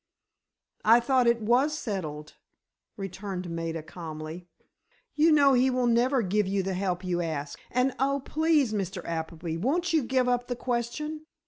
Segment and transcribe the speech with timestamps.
[0.83, 2.33] "I thought it was settled,"
[2.97, 4.47] returned Maida, calmly.
[5.13, 7.59] "You know he will never give you the help you ask.
[7.69, 9.05] And oh, please, Mr.
[9.05, 11.27] Appleby, won't you give up the question?